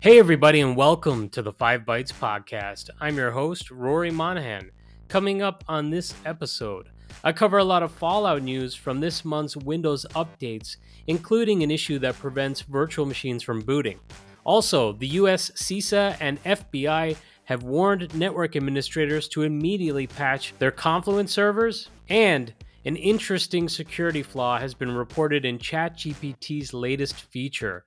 [0.00, 2.88] Hey, everybody, and welcome to the Five Bytes Podcast.
[2.98, 4.70] I'm your host, Rory Monaghan.
[5.08, 6.88] Coming up on this episode,
[7.22, 10.76] I cover a lot of Fallout news from this month's Windows updates,
[11.08, 14.00] including an issue that prevents virtual machines from booting.
[14.44, 17.14] Also, the US CISA and FBI
[17.48, 22.52] have warned network administrators to immediately patch their Confluence servers, and
[22.84, 27.84] an interesting security flaw has been reported in ChatGPT's latest feature.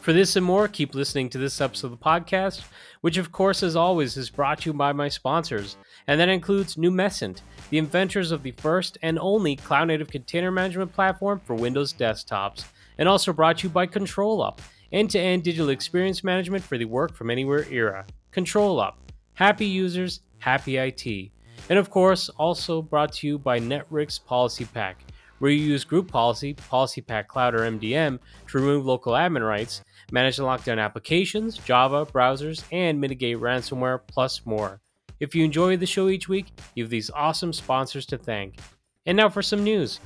[0.00, 2.62] For this and more, keep listening to this episode of the podcast,
[3.02, 5.76] which, of course, as always, is brought to you by my sponsors,
[6.06, 10.94] and that includes Numecent, the inventors of the first and only cloud native container management
[10.94, 12.64] platform for Windows desktops,
[12.96, 16.86] and also brought to you by ControlUp, end to end digital experience management for the
[16.86, 18.06] work from anywhere era.
[18.36, 18.92] ControlUp,
[19.32, 21.30] happy users, happy IT.
[21.70, 24.96] And of course, also brought to you by Netwrix PolicyPak,
[25.38, 30.36] where you use group policy, PolicyPak Cloud or MDM, to remove local admin rights manage
[30.38, 34.80] and lock down applications, Java, browsers, and mitigate ransomware, plus more.
[35.18, 38.58] If you enjoy the show each week, you have these awesome sponsors to thank.
[39.06, 39.98] And now for some news.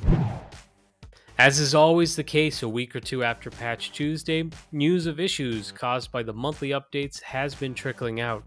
[1.40, 5.72] As is always the case a week or two after Patch Tuesday, news of issues
[5.72, 8.44] caused by the monthly updates has been trickling out.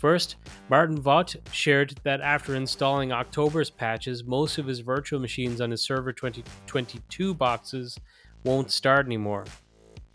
[0.00, 0.34] First,
[0.68, 5.82] Martin Vaught shared that after installing October's patches, most of his virtual machines on his
[5.82, 8.00] Server 2022 boxes
[8.42, 9.44] won't start anymore.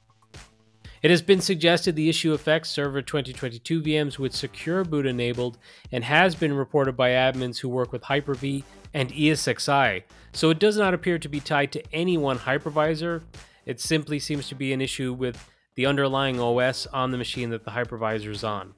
[1.02, 5.58] It has been suggested the issue affects Server 2022 VMs with Secure Boot enabled
[5.90, 8.62] and has been reported by admins who work with Hyper V
[8.94, 13.22] and ESXi, so it does not appear to be tied to any one hypervisor.
[13.66, 17.64] It simply seems to be an issue with the underlying OS on the machine that
[17.64, 18.74] the hypervisor is on.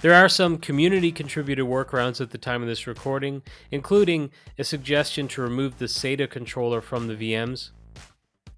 [0.00, 5.28] There are some community contributed workarounds at the time of this recording, including a suggestion
[5.28, 7.70] to remove the SATA controller from the VMs.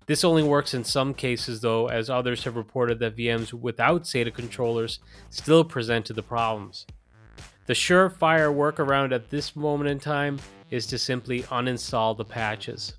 [0.06, 4.32] This only works in some cases, though, as others have reported that VMs without SATA
[4.32, 4.98] controllers
[5.30, 6.86] still presented the problems.
[7.66, 10.38] The surefire workaround at this moment in time
[10.70, 12.94] is to simply uninstall the patches.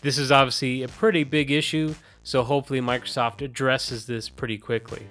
[0.00, 1.94] This is obviously a pretty big issue,
[2.26, 5.06] so hopefully Microsoft addresses this pretty quickly.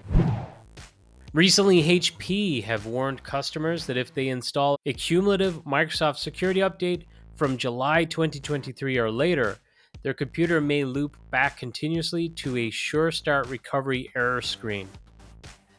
[1.31, 7.03] Recently, HP have warned customers that if they install a cumulative Microsoft security update
[7.35, 9.57] from July 2023 or later,
[10.03, 14.89] their computer may loop back continuously to a Sure Start recovery error screen.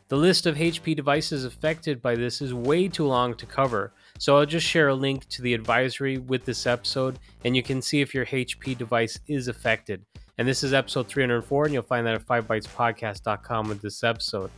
[0.08, 4.38] The list of HP devices affected by this is way too long to cover, so
[4.38, 8.00] I'll just share a link to the advisory with this episode, and you can see
[8.00, 10.02] if your HP device is affected.
[10.38, 14.50] And this is episode 304, and you'll find that at 5bytespodcast.com with this episode.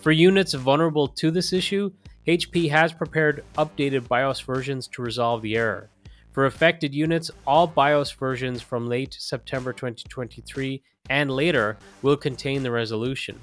[0.00, 1.90] For units vulnerable to this issue,
[2.28, 5.90] HP has prepared updated BIOS versions to resolve the error.
[6.30, 12.70] For affected units, all BIOS versions from late September 2023 and later will contain the
[12.70, 13.40] resolution.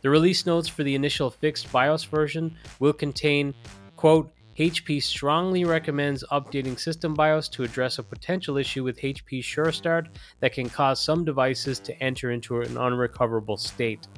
[0.00, 3.54] The release notes for the initial fixed BIOS version will contain,
[3.96, 10.08] quote, HP strongly recommends updating System BIOS to address a potential issue with HP SureStart
[10.40, 14.08] that can cause some devices to enter into an unrecoverable state.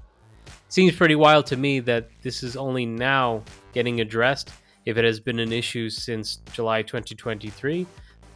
[0.68, 4.52] Seems pretty wild to me that this is only now getting addressed
[4.86, 7.84] if it has been an issue since July 2023,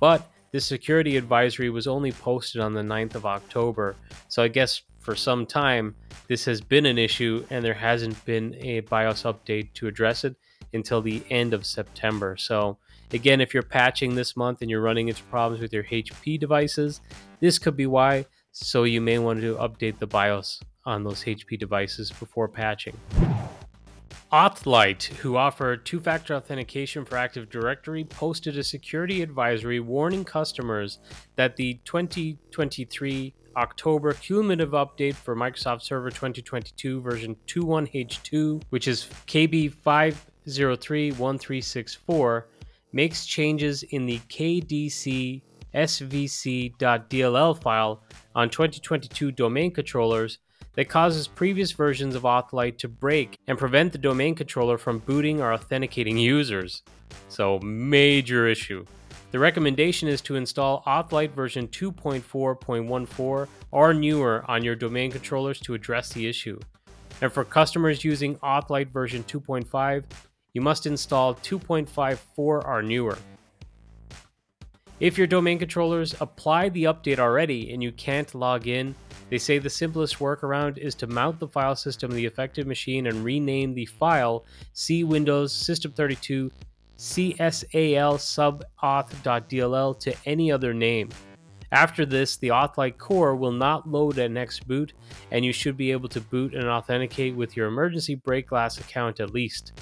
[0.00, 3.94] but the security advisory was only posted on the 9th of October,
[4.26, 5.94] so I guess for some time,
[6.28, 10.36] this has been an issue and there hasn't been a BIOS update to address it
[10.72, 12.36] until the end of September.
[12.36, 12.78] So,
[13.12, 17.00] again, if you're patching this month and you're running into problems with your HP devices,
[17.40, 18.26] this could be why.
[18.52, 22.96] So, you may want to update the BIOS on those HP devices before patching.
[24.32, 30.98] AuthLite, who offer two factor authentication for Active Directory, posted a security advisory warning customers
[31.36, 39.06] that the 2023 October cumulative update for Microsoft Server 2022 version 21H2, which is
[40.46, 42.44] KB5031364,
[42.92, 45.42] makes changes in the KDC
[45.74, 48.02] svc.dll file
[48.34, 50.38] on 2022 domain controllers
[50.74, 55.40] that causes previous versions of AuthLite to break and prevent the domain controller from booting
[55.40, 56.82] or authenticating users.
[57.28, 58.84] So, major issue.
[59.32, 65.74] The recommendation is to install AuthLite version 2.4.14 or newer on your domain controllers to
[65.74, 66.58] address the issue.
[67.22, 70.04] And for customers using Auth version 2.5,
[70.54, 73.18] you must install 2.54 or newer.
[75.00, 78.94] If your domain controllers applied the update already and you can't log in,
[79.30, 83.06] they say the simplest workaround is to mount the file system of the affected machine
[83.06, 84.44] and rename the file
[84.74, 86.50] C Windows System32
[86.98, 88.62] CSAL sub
[90.00, 91.08] to any other name.
[91.72, 94.92] After this, the Auth core will not load at next boot,
[95.30, 99.18] and you should be able to boot and authenticate with your emergency break glass account
[99.18, 99.72] at least.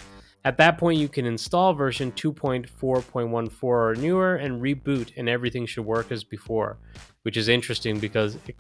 [0.44, 5.84] At that point, you can install version 2.4.14 or newer and reboot, and everything should
[5.84, 6.78] work as before,
[7.22, 8.56] which is interesting because it,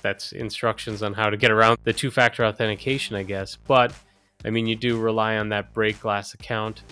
[0.00, 3.56] that's instructions on how to get around the two factor authentication, I guess.
[3.56, 3.92] But
[4.44, 6.82] I mean, you do rely on that break glass account,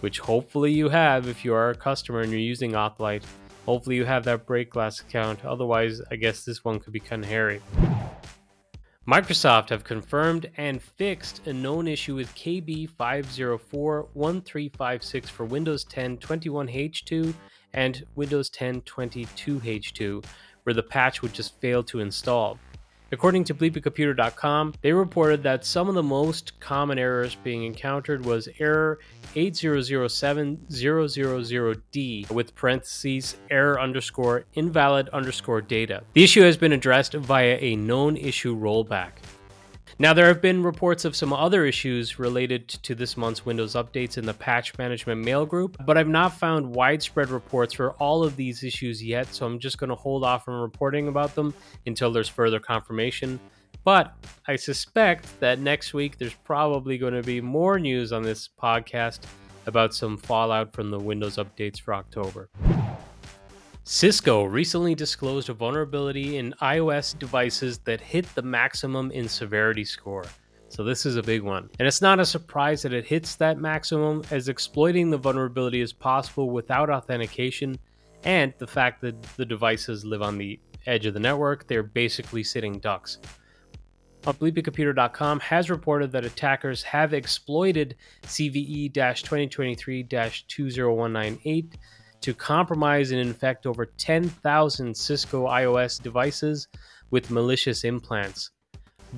[0.00, 3.22] which hopefully you have if you are a customer and you're using AuthLite.
[3.66, 5.44] Hopefully, you have that break glass account.
[5.44, 7.60] Otherwise, I guess this one could be kind of hairy.
[9.08, 17.32] Microsoft have confirmed and fixed a known issue with KB5041356 for Windows 10 21H2
[17.72, 20.22] and Windows 10 22H2,
[20.64, 22.58] where the patch would just fail to install.
[23.10, 28.50] According to bleepingcomputer.com, they reported that some of the most common errors being encountered was
[28.58, 28.98] error
[29.34, 36.02] 8007000D with parentheses error underscore invalid underscore data.
[36.12, 39.12] The issue has been addressed via a known issue rollback.
[39.98, 44.18] Now, there have been reports of some other issues related to this month's Windows updates
[44.18, 48.36] in the patch management mail group, but I've not found widespread reports for all of
[48.36, 51.54] these issues yet, so I'm just going to hold off from reporting about them
[51.86, 53.40] until there's further confirmation.
[53.84, 54.14] But
[54.46, 59.20] I suspect that next week there's probably going to be more news on this podcast
[59.66, 62.48] about some fallout from the Windows updates for October.
[63.90, 70.26] Cisco recently disclosed a vulnerability in IOS devices that hit the maximum in severity score.
[70.68, 71.70] So, this is a big one.
[71.78, 75.94] And it's not a surprise that it hits that maximum, as exploiting the vulnerability is
[75.94, 77.78] possible without authentication
[78.24, 81.66] and the fact that the devices live on the edge of the network.
[81.66, 83.16] They're basically sitting ducks.
[84.20, 87.96] BleepingComputer.com has reported that attackers have exploited
[88.26, 91.78] CVE 2023 20198
[92.20, 96.68] to compromise and infect over 10,000 Cisco IOS devices
[97.10, 98.50] with malicious implants.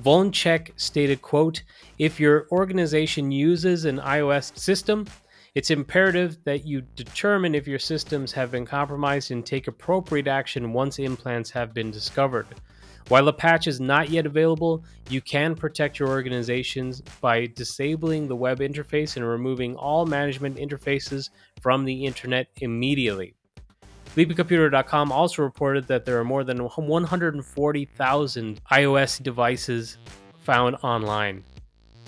[0.01, 1.63] Vulncheck stated, quote,
[1.99, 5.05] if your organization uses an IOS system,
[5.53, 10.71] it's imperative that you determine if your systems have been compromised and take appropriate action
[10.71, 12.47] once implants have been discovered.
[13.07, 18.35] While a patch is not yet available, you can protect your organizations by disabling the
[18.35, 21.29] web interface and removing all management interfaces
[21.61, 23.33] from the internet immediately.
[24.15, 29.97] BleepingComputer.com also reported that there are more than 140,000 IOS devices
[30.39, 31.43] found online.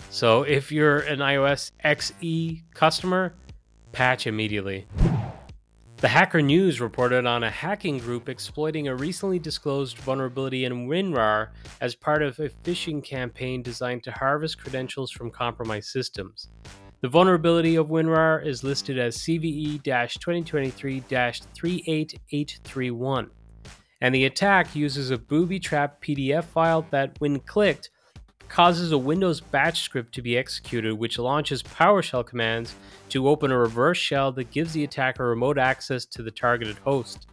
[0.09, 3.33] So if you're an IOS XE customer,
[3.93, 4.85] patch immediately.
[6.03, 11.51] The Hacker News reported on a hacking group exploiting a recently disclosed vulnerability in WinRAR
[11.79, 16.49] as part of a phishing campaign designed to harvest credentials from compromised systems.
[16.99, 23.29] The vulnerability of WinRAR is listed as CVE 2023 38831,
[24.01, 27.91] and the attack uses a booby trap PDF file that, when clicked,
[28.47, 32.75] causes a Windows batch script to be executed, which launches PowerShell commands
[33.09, 37.27] to open a reverse shell that gives the attacker remote access to the targeted host.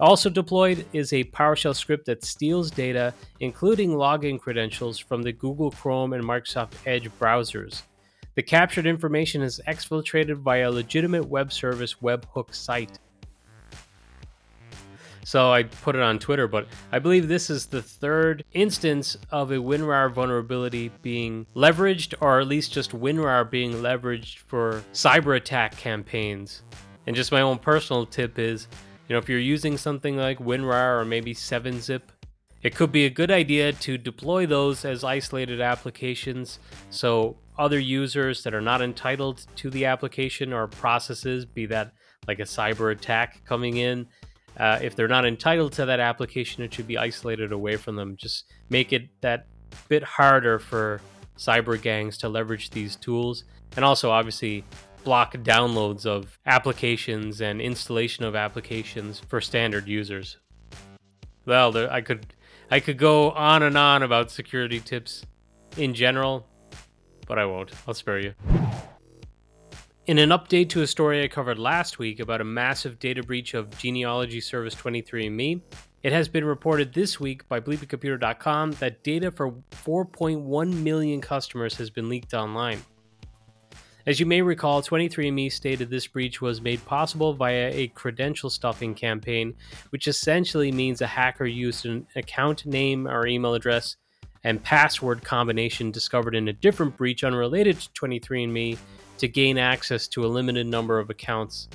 [0.00, 5.70] Also deployed is a PowerShell script that steals data, including login credentials, from the Google
[5.70, 7.82] Chrome and Microsoft Edge browsers.
[8.34, 12.98] The captured information is exfiltrated via a legitimate web service webhook site.
[15.24, 19.50] So I put it on Twitter, but I believe this is the third instance of
[19.50, 25.76] a WinRAR vulnerability being leveraged, or at least just WinRAR being leveraged for cyber attack
[25.76, 26.62] campaigns.
[27.06, 28.68] And just my own personal tip is,
[29.08, 32.12] you know, if you're using something like WinRAR or maybe 7-Zip,
[32.62, 36.58] it could be a good idea to deploy those as isolated applications
[36.90, 41.92] so other users that are not entitled to the application or processes, be that
[42.28, 44.06] like a cyber attack coming in,
[44.60, 48.14] uh, if they're not entitled to that application, it should be isolated away from them.
[48.14, 49.46] Just make it that
[49.88, 51.00] bit harder for
[51.38, 54.62] cyber gangs to leverage these tools, and also obviously
[55.02, 60.36] block downloads of applications and installation of applications for standard users.
[61.46, 62.26] Well, there, I could
[62.70, 65.24] I could go on and on about security tips
[65.78, 66.46] in general,
[67.26, 67.72] but I won't.
[67.88, 68.34] I'll spare you.
[70.10, 73.54] In an update to a story I covered last week about a massive data breach
[73.54, 75.60] of genealogy service 23andMe,
[76.02, 81.90] It has been reported this week by bleepingcomputer.com that data for 4.1 million customers has
[81.90, 82.82] been leaked online.
[84.04, 88.96] As you may recall, 23andMe stated this breach was made possible via a credential stuffing
[88.96, 89.54] campaign,
[89.90, 93.94] which essentially means a hacker used an account name or email address
[94.42, 98.76] and password combination discovered in a different breach unrelated to 23andMe
[99.20, 101.68] to gain access to a limited number of accounts.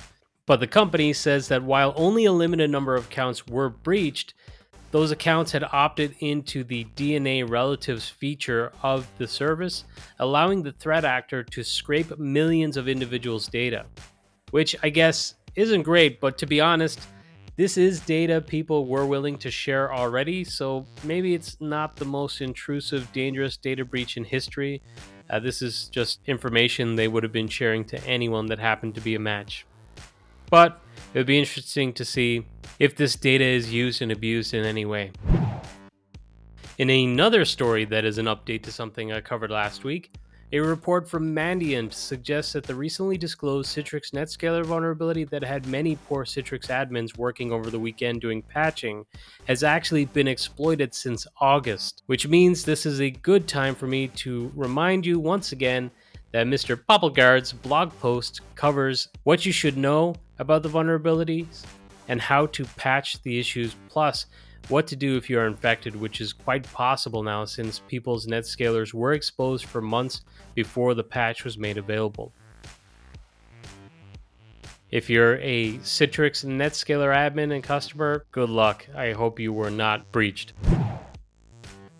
[0.45, 4.33] But the company says that while only a limited number of accounts were breached,
[4.91, 9.83] those accounts had opted into the DNA relatives feature of the service,
[10.19, 13.85] allowing the threat actor to scrape millions of individuals' data.
[14.51, 16.99] Which I guess isn't great, but to be honest,
[17.57, 22.41] this is data people were willing to share already, so maybe it's not the most
[22.41, 24.81] intrusive, dangerous data breach in history.
[25.29, 29.01] Uh, this is just information they would have been sharing to anyone that happened to
[29.01, 29.65] be a match.
[30.49, 30.79] But
[31.13, 32.45] it would be interesting to see
[32.79, 35.11] if this data is used and abused in any way.
[36.77, 40.11] In another story that is an update to something I covered last week,
[40.55, 45.97] a report from Mandiant suggests that the recently disclosed Citrix NetScaler vulnerability that had many
[46.07, 49.05] poor Citrix admins working over the weekend doing patching
[49.49, 54.07] has actually been exploited since August, which means this is a good time for me
[54.07, 55.91] to remind you once again
[56.31, 56.81] that Mr.
[56.87, 61.65] Popelgaard's blog post covers what you should know about the vulnerabilities
[62.07, 64.27] and how to patch the issues, plus
[64.69, 68.93] what to do if you are infected, which is quite possible now since people's NetScalers
[68.93, 70.21] were exposed for months
[70.55, 72.33] before the patch was made available.
[74.91, 78.87] If you're a Citrix NetScaler admin and customer, good luck.
[78.95, 80.53] I hope you were not breached.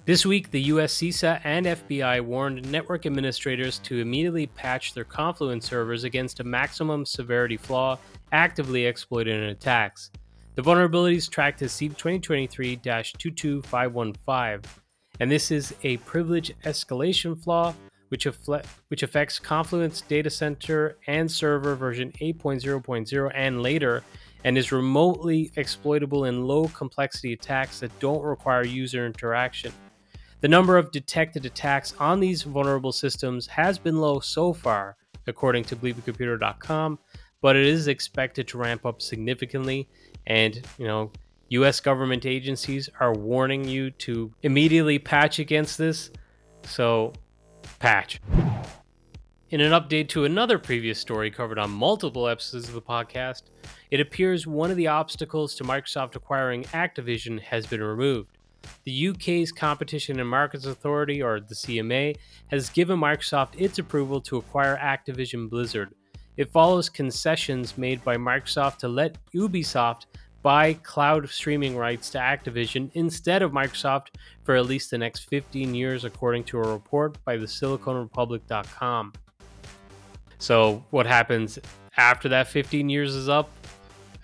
[0.06, 5.68] This week, the US CISA and FBI warned network administrators to immediately patch their Confluence
[5.68, 7.98] servers against a maximum severity flaw
[8.32, 10.12] actively exploited in attacks.
[10.56, 14.62] The vulnerabilities tracked as C 2023 22515,
[15.20, 17.74] and this is a privilege escalation flaw
[18.10, 18.28] which,
[18.88, 24.04] which affects Confluence's data center and server version 8.0.0 and later,
[24.44, 29.74] and is remotely exploitable in low complexity attacks that don't require user interaction.
[30.42, 34.96] The number of detected attacks on these vulnerable systems has been low so far,
[35.28, 37.00] according to bleepingcomputer.com,
[37.42, 39.90] but it is expected to ramp up significantly.
[40.28, 41.12] And, you know,
[41.50, 46.12] US government agencies are warning you to immediately patch against this.
[46.64, 47.14] So,
[47.80, 48.20] patch.
[49.52, 53.44] In an update to another previous story covered on multiple episodes of the podcast,
[53.92, 58.38] it appears one of the obstacles to Microsoft acquiring Activision has been removed.
[58.84, 62.16] The UK's Competition and Markets Authority, or the CMA,
[62.48, 65.94] has given Microsoft its approval to acquire Activision Blizzard.
[66.38, 70.06] It follows concessions made by Microsoft to let Ubisoft
[70.42, 74.10] buy cloud streaming rights to Activision instead of Microsoft
[74.44, 79.14] for at least the next 15 years, according to a report by the SiliconRepublic.com.
[80.38, 81.58] So, what happens
[81.98, 83.50] after that 15 years is up?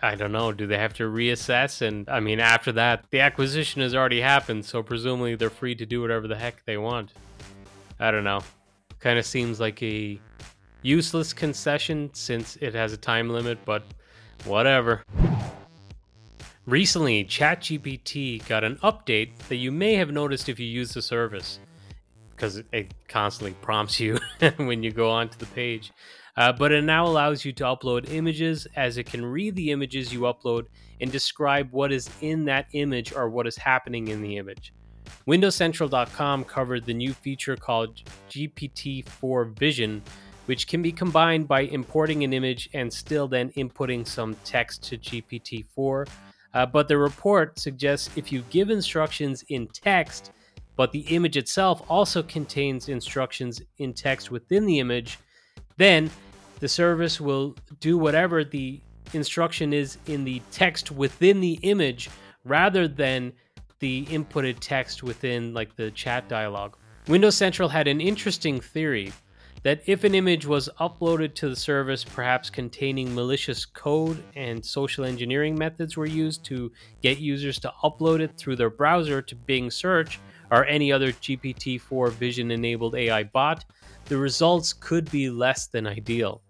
[0.03, 0.51] I don't know.
[0.51, 1.81] Do they have to reassess?
[1.81, 5.85] And I mean, after that, the acquisition has already happened, so presumably they're free to
[5.85, 7.13] do whatever the heck they want.
[7.99, 8.41] I don't know.
[8.99, 10.19] Kind of seems like a
[10.81, 13.83] useless concession since it has a time limit, but
[14.45, 15.03] whatever.
[16.65, 21.59] Recently, ChatGPT got an update that you may have noticed if you use the service,
[22.31, 24.19] because it constantly prompts you
[24.57, 25.91] when you go onto the page.
[26.37, 30.13] Uh, but it now allows you to upload images as it can read the images
[30.13, 30.65] you upload
[31.01, 34.73] and describe what is in that image or what is happening in the image.
[35.27, 40.01] WindowsCentral.com covered the new feature called GPT-4 Vision,
[40.51, 44.97] which can be combined by importing an image and still then inputting some text to
[44.97, 46.09] GPT-4.
[46.53, 50.33] Uh, but the report suggests if you give instructions in text,
[50.75, 55.19] but the image itself also contains instructions in text within the image,
[55.77, 56.11] then
[56.59, 58.81] the service will do whatever the
[59.13, 62.09] instruction is in the text within the image
[62.43, 63.31] rather than
[63.79, 66.75] the inputted text within like the chat dialog.
[67.07, 69.13] Windows Central had an interesting theory
[69.63, 75.05] that if an image was uploaded to the service, perhaps containing malicious code and social
[75.05, 79.69] engineering methods were used to get users to upload it through their browser to Bing
[79.69, 83.65] Search or any other GPT 4 vision enabled AI bot,
[84.05, 86.41] the results could be less than ideal.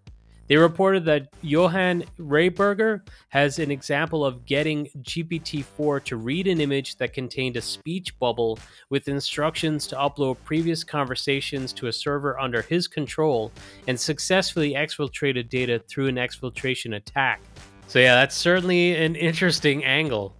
[0.51, 6.59] They reported that Johan Rehberger has an example of getting GPT 4 to read an
[6.59, 12.37] image that contained a speech bubble with instructions to upload previous conversations to a server
[12.37, 13.49] under his control
[13.87, 17.39] and successfully exfiltrated data through an exfiltration attack.
[17.87, 20.35] So, yeah, that's certainly an interesting angle.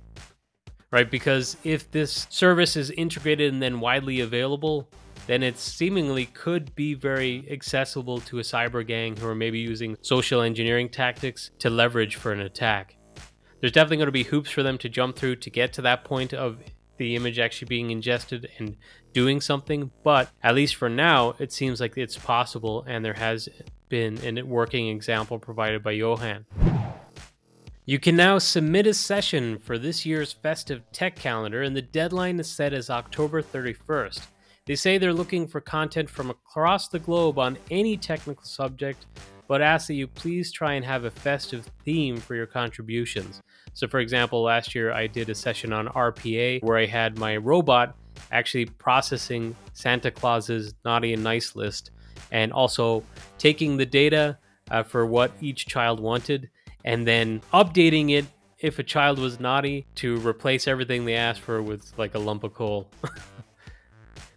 [0.91, 1.09] right?
[1.09, 4.89] Because if this service is integrated and then widely available,
[5.27, 9.97] then it seemingly could be very accessible to a cyber gang who are maybe using
[10.01, 12.97] social engineering tactics to leverage for an attack.
[13.59, 16.03] There's definitely going to be hoops for them to jump through to get to that
[16.03, 16.57] point of
[16.97, 18.75] the image actually being ingested and
[19.13, 23.49] doing something, but at least for now, it seems like it's possible, and there has
[23.89, 26.45] been a working example provided by Johan.
[27.85, 32.39] You can now submit a session for this year's festive tech calendar, and the deadline
[32.39, 34.21] is set as October 31st.
[34.71, 39.05] They say they're looking for content from across the globe on any technical subject,
[39.49, 43.41] but ask that you please try and have a festive theme for your contributions.
[43.73, 47.35] So, for example, last year I did a session on RPA where I had my
[47.35, 47.97] robot
[48.31, 51.91] actually processing Santa Claus's naughty and nice list
[52.31, 53.03] and also
[53.37, 54.37] taking the data
[54.69, 56.49] uh, for what each child wanted
[56.85, 58.25] and then updating it
[58.59, 62.45] if a child was naughty to replace everything they asked for with like a lump
[62.45, 62.89] of coal.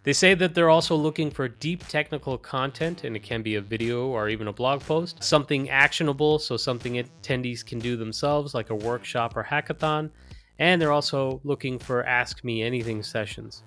[0.05, 3.61] they say that they're also looking for deep technical content, and it can be a
[3.61, 8.69] video or even a blog post, something actionable, so something attendees can do themselves, like
[8.69, 10.11] a workshop or hackathon.
[10.59, 13.63] And they're also looking for Ask Me Anything sessions.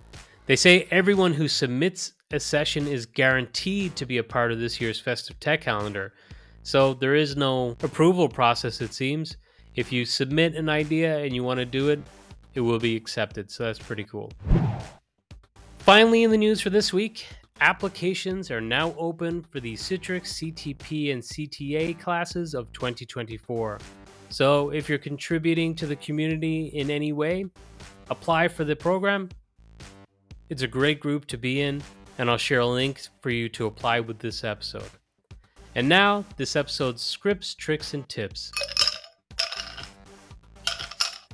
[0.47, 4.80] They say everyone who submits a session is guaranteed to be a part of this
[4.80, 6.14] year's Festive Tech calendar.
[6.62, 9.37] So there is no approval process, it seems.
[9.75, 12.00] If you submit an idea and you want to do it,
[12.54, 13.50] it will be accepted.
[13.50, 14.30] So that's pretty cool.
[15.88, 17.26] Finally, in the news for this week,
[17.62, 23.78] applications are now open for the Citrix CTP and CTA classes of 2024.
[24.28, 27.47] So if you're contributing to the community in any way,
[28.11, 29.30] apply for the program.
[30.50, 31.83] It's a great group to be in,
[32.18, 34.90] and I'll share a link for you to apply with this episode.
[35.75, 38.52] And now, this episode's scripts, tricks, and tips.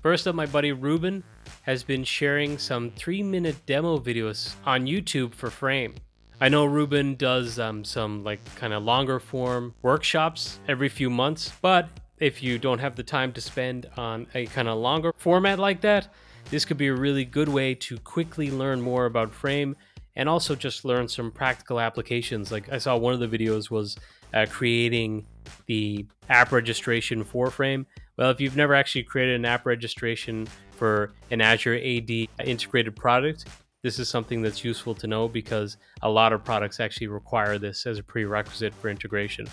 [0.00, 1.24] First up, my buddy Ruben
[1.64, 5.94] has been sharing some three minute demo videos on YouTube for Frame.
[6.40, 11.52] I know Ruben does um, some like kind of longer form workshops every few months,
[11.62, 15.58] but if you don't have the time to spend on a kind of longer format
[15.58, 16.08] like that,
[16.50, 19.74] this could be a really good way to quickly learn more about Frame
[20.16, 22.52] and also just learn some practical applications.
[22.52, 23.96] Like I saw one of the videos was
[24.32, 25.26] uh, creating
[25.66, 27.86] the app registration for Frame.
[28.16, 32.10] Well, if you've never actually created an app registration for an Azure AD
[32.46, 33.46] integrated product,
[33.82, 37.86] this is something that's useful to know because a lot of products actually require this
[37.86, 39.46] as a prerequisite for integration.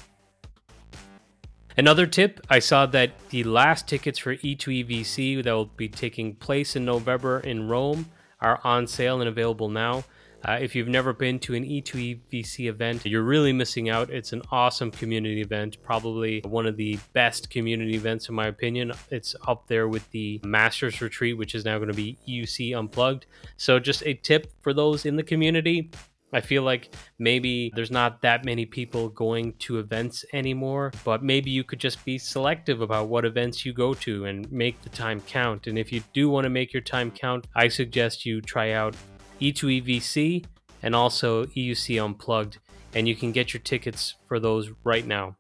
[1.78, 6.76] Another tip I saw that the last tickets for E2EVC that will be taking place
[6.76, 10.04] in November in Rome are on sale and available now.
[10.44, 14.10] Uh, if you've never been to an E2EVC event, you're really missing out.
[14.10, 18.92] It's an awesome community event, probably one of the best community events, in my opinion.
[19.10, 23.28] It's up there with the Masters Retreat, which is now going to be EUC Unplugged.
[23.58, 25.92] So, just a tip for those in the community
[26.34, 31.52] I feel like maybe there's not that many people going to events anymore, but maybe
[31.52, 35.20] you could just be selective about what events you go to and make the time
[35.22, 35.68] count.
[35.68, 38.96] And if you do want to make your time count, I suggest you try out
[39.42, 40.46] E2EVC
[40.84, 42.60] and also EUC Unplugged,
[42.94, 45.36] and you can get your tickets for those right now.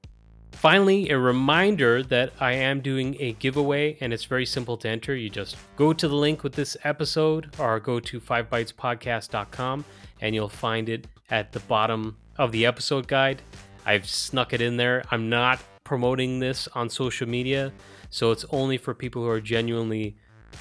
[0.52, 5.16] Finally, a reminder that I am doing a giveaway and it's very simple to enter.
[5.16, 9.86] You just go to the link with this episode or go to 5bytespodcast.com
[10.22, 13.42] and you'll find it at the bottom of the episode guide.
[13.86, 15.04] I've snuck it in there.
[15.10, 17.74] I'm not promoting this on social media,
[18.12, 20.16] so it's only for people who are genuinely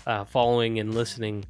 [0.07, 1.45] uh, following and listening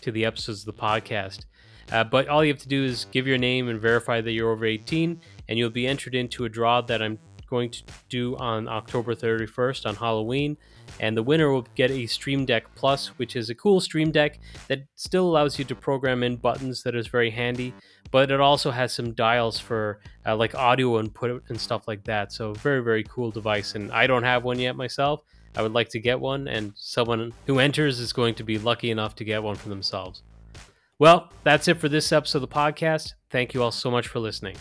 [0.00, 1.44] to the episodes of the podcast.
[1.92, 4.50] Uh, but all you have to do is give your name and verify that you're
[4.50, 7.18] over 18, and you'll be entered into a draw that I'm
[7.48, 10.56] going to do on October 31st on Halloween.
[11.00, 14.38] And the winner will get a Stream Deck Plus, which is a cool Stream Deck
[14.68, 17.74] that still allows you to program in buttons that is very handy,
[18.10, 22.32] but it also has some dials for uh, like audio input and stuff like that.
[22.32, 23.74] So, very, very cool device.
[23.74, 25.22] And I don't have one yet myself.
[25.56, 28.90] I would like to get one, and someone who enters is going to be lucky
[28.90, 30.22] enough to get one for themselves.
[30.98, 33.14] Well, that's it for this episode of the podcast.
[33.30, 34.56] Thank you all so much for listening.